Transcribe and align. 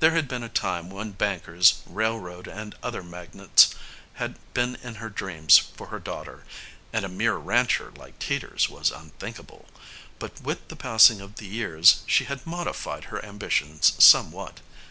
There 0.00 0.12
had 0.12 0.28
been 0.28 0.42
a 0.42 0.48
time 0.48 0.88
when 0.88 1.10
bankers, 1.12 1.82
railroad 1.84 2.46
and 2.48 2.74
other 2.82 3.02
magnates 3.02 3.74
had 4.14 4.38
been 4.54 4.76
in 4.76 4.94
her 4.94 5.10
dreams 5.10 5.58
for 5.58 5.88
her 5.88 5.98
daughter, 5.98 6.46
and 6.90 7.04
a 7.04 7.08
mere 7.10 7.34
rancher 7.36 7.92
like 7.94 8.18
Teeters 8.18 8.70
was 8.70 8.90
unthinkable, 8.90 9.66
but 10.18 10.40
with 10.40 10.68
the 10.68 10.76
passing 10.76 11.20
of 11.20 11.34
the 11.36 11.48
years 11.48 12.00
she 12.06 12.24
had 12.24 12.46
modified 12.46 13.04
her 13.12 13.22
ambitions 13.22 13.92
somewhat. 14.02 14.60